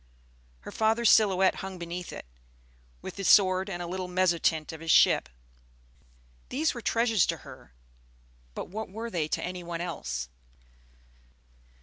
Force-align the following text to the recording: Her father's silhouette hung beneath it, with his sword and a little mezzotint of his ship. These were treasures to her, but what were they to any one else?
Her 0.61 0.71
father's 0.71 1.11
silhouette 1.11 1.57
hung 1.57 1.77
beneath 1.77 2.11
it, 2.11 2.25
with 3.03 3.17
his 3.17 3.27
sword 3.27 3.69
and 3.69 3.83
a 3.83 3.85
little 3.85 4.07
mezzotint 4.07 4.71
of 4.71 4.81
his 4.81 4.89
ship. 4.89 5.29
These 6.49 6.73
were 6.73 6.81
treasures 6.81 7.27
to 7.27 7.37
her, 7.45 7.75
but 8.55 8.67
what 8.69 8.89
were 8.89 9.11
they 9.11 9.27
to 9.27 9.43
any 9.43 9.61
one 9.61 9.79
else? 9.79 10.29